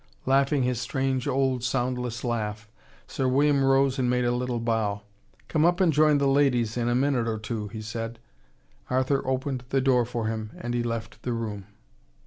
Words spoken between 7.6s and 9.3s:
he said. Arthur